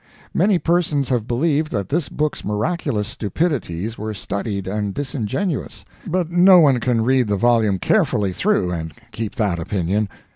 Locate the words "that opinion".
9.35-10.09